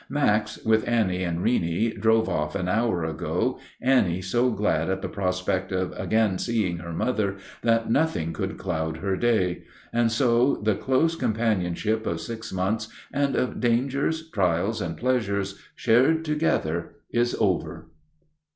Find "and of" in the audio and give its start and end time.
13.13-13.59